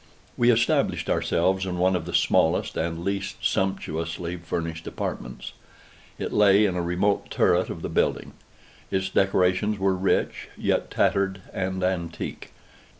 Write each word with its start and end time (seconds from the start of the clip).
We 0.35 0.49
established 0.49 1.11
ourselves 1.11 1.63
in 1.63 1.77
one 1.77 1.95
of 1.95 2.05
the 2.07 2.13
smallest 2.15 2.75
and 2.75 3.03
least 3.03 3.35
sumptuously 3.43 4.35
furnished 4.37 4.87
apartments. 4.87 5.53
It 6.17 6.33
lay 6.33 6.65
in 6.65 6.75
a 6.75 6.81
remote 6.81 7.29
turret 7.29 7.69
of 7.69 7.83
the 7.83 7.87
building. 7.89 8.33
Its 8.89 9.09
decorations 9.09 9.77
were 9.77 9.93
rich, 9.93 10.47
yet 10.57 10.89
tattered 10.89 11.43
and 11.53 11.83
antique. 11.83 12.51